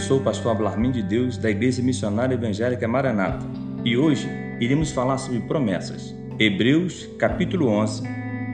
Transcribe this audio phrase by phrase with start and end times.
[0.00, 3.46] sou o pastor Ablarmin de Deus da Igreja Missionária Evangélica Maranata
[3.84, 4.28] e hoje
[4.60, 6.12] iremos falar sobre promessas.
[6.36, 8.02] Hebreus capítulo 11,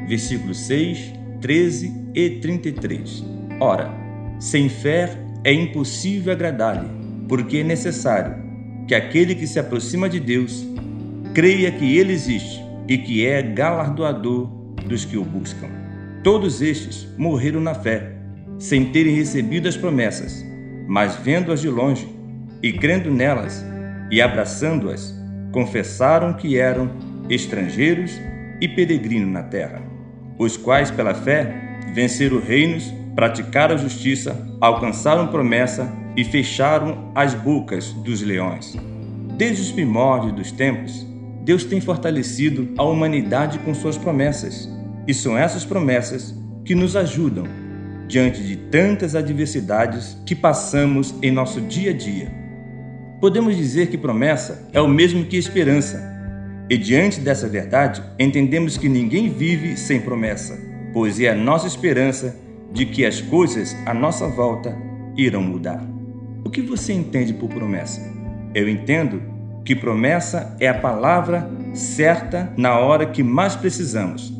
[0.06, 3.24] versículos 6, 13 e 33.
[3.58, 3.90] Ora,
[4.38, 6.90] sem fé é impossível agradar-lhe,
[7.26, 8.34] porque é necessário
[8.86, 10.66] que aquele que se aproxima de Deus
[11.32, 14.46] creia que ele existe e que é galardoador
[14.86, 15.68] dos que o buscam.
[16.22, 18.12] Todos estes morreram na fé,
[18.58, 20.44] sem terem recebido as promessas
[20.90, 22.08] mas vendo-as de longe
[22.60, 23.64] e crendo nelas
[24.10, 25.14] e abraçando-as,
[25.52, 26.90] confessaram que eram
[27.28, 28.10] estrangeiros
[28.60, 29.80] e peregrinos na terra,
[30.36, 38.20] os quais, pela fé, venceram reinos, praticaram justiça, alcançaram promessa e fecharam as bocas dos
[38.20, 38.76] leões.
[39.36, 41.06] Desde os primórdios dos tempos,
[41.44, 44.68] Deus tem fortalecido a humanidade com suas promessas,
[45.06, 47.44] e são essas promessas que nos ajudam
[48.10, 52.30] diante de tantas adversidades que passamos em nosso dia a dia.
[53.20, 56.10] Podemos dizer que promessa é o mesmo que esperança.
[56.68, 60.58] E diante dessa verdade, entendemos que ninguém vive sem promessa,
[60.92, 62.36] pois é a nossa esperança
[62.72, 64.76] de que as coisas à nossa volta
[65.16, 65.82] irão mudar.
[66.44, 68.00] O que você entende por promessa?
[68.54, 69.22] Eu entendo
[69.64, 74.32] que promessa é a palavra certa na hora que mais precisamos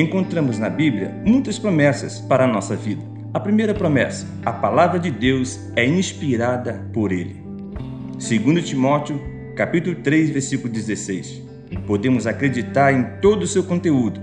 [0.00, 3.02] encontramos na Bíblia muitas promessas para a nossa vida.
[3.32, 7.42] A primeira promessa: a palavra de Deus é inspirada por ele.
[8.18, 9.20] Segundo Timóteo,
[9.54, 11.42] capítulo 3, versículo 16.
[11.86, 14.20] Podemos acreditar em todo o seu conteúdo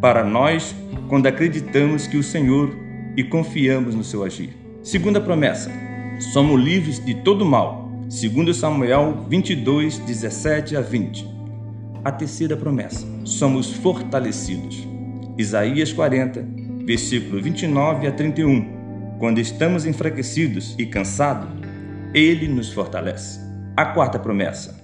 [0.00, 0.74] para nós
[1.08, 2.74] quando acreditamos que o Senhor
[3.16, 4.50] e confiamos no seu agir.
[4.82, 5.70] Segunda promessa:
[6.32, 7.88] somos livres de todo mal.
[8.08, 11.26] Segundo Samuel 22, 17 a 20.
[12.04, 14.97] A terceira promessa: somos fortalecidos.
[15.38, 16.44] Isaías 40,
[16.84, 19.16] versículo 29 a 31.
[19.20, 21.48] Quando estamos enfraquecidos e cansados,
[22.12, 23.38] ele nos fortalece.
[23.76, 24.76] A quarta promessa.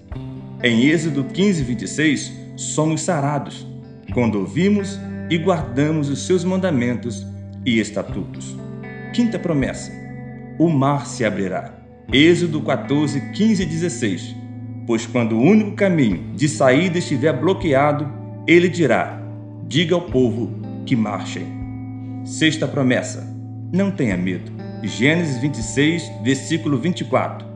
[0.62, 3.66] Em Êxodo 15, 26, somos sarados
[4.12, 4.96] quando ouvimos
[5.28, 7.26] e guardamos os seus mandamentos
[7.66, 8.56] e estatutos.
[9.12, 9.90] Quinta promessa.
[10.56, 11.74] O mar se abrirá.
[12.12, 14.36] Êxodo 14, 15 e 16.
[14.86, 18.08] Pois quando o único caminho de saída estiver bloqueado,
[18.46, 19.23] ele dirá:
[19.66, 20.50] Diga ao povo
[20.84, 21.46] que marchem.
[22.24, 23.26] Sexta promessa:
[23.72, 24.52] Não tenha medo.
[24.82, 27.46] Gênesis 26, versículo 24.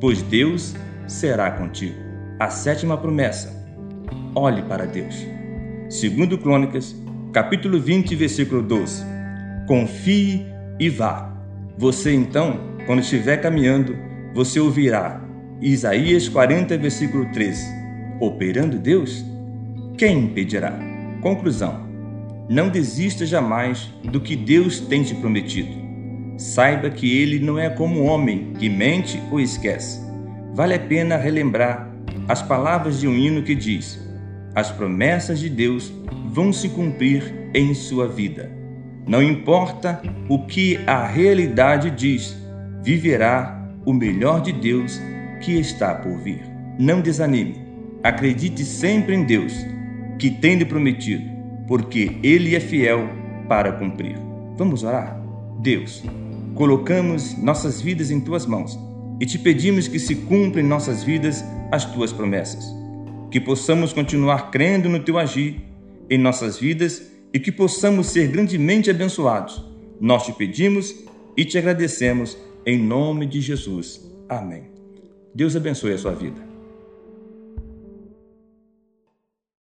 [0.00, 0.74] Pois Deus
[1.06, 1.94] será contigo.
[2.38, 3.52] A sétima promessa:
[4.34, 5.14] Olhe para Deus.
[5.88, 6.96] Segundo Crônicas,
[7.32, 9.04] capítulo 20, versículo 12.
[9.66, 10.46] Confie
[10.78, 11.30] e vá.
[11.76, 13.94] Você então, quando estiver caminhando,
[14.34, 15.22] você ouvirá
[15.60, 17.62] Isaías 40, versículo 13.
[18.18, 19.24] Operando Deus,
[19.98, 20.89] quem impedirá?
[21.20, 21.86] Conclusão:
[22.48, 25.78] Não desista jamais do que Deus tem te prometido.
[26.38, 30.00] Saiba que ele não é como um homem que mente ou esquece.
[30.54, 31.90] Vale a pena relembrar
[32.26, 34.00] as palavras de um hino que diz:
[34.54, 35.92] As promessas de Deus
[36.26, 38.50] vão se cumprir em sua vida.
[39.06, 42.36] Não importa o que a realidade diz,
[42.82, 45.00] viverá o melhor de Deus
[45.42, 46.42] que está por vir.
[46.78, 47.56] Não desanime.
[48.02, 49.52] Acredite sempre em Deus
[50.20, 51.24] que tem lhe prometido,
[51.66, 53.08] porque ele é fiel
[53.48, 54.18] para cumprir.
[54.58, 55.18] Vamos orar?
[55.60, 56.04] Deus,
[56.54, 58.78] colocamos nossas vidas em tuas mãos
[59.18, 61.42] e te pedimos que se cumpram em nossas vidas
[61.72, 62.64] as tuas promessas.
[63.30, 65.62] Que possamos continuar crendo no teu agir
[66.10, 69.64] em nossas vidas e que possamos ser grandemente abençoados.
[69.98, 70.94] Nós te pedimos
[71.34, 74.06] e te agradecemos em nome de Jesus.
[74.28, 74.64] Amém.
[75.34, 76.49] Deus abençoe a sua vida.